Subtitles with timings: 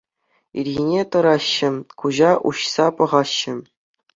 [0.61, 1.69] Ирхине тӑраҫҫӗ,
[2.05, 3.55] куҫа уҫса пӑхаҫҫӗ.